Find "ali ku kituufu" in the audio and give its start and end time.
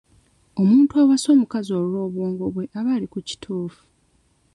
2.95-3.83